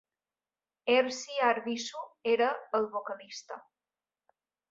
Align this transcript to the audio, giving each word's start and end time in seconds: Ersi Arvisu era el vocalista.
Ersi 0.93 1.35
Arvisu 1.49 2.01
era 2.33 2.49
el 2.79 2.89
vocalista. 2.97 3.59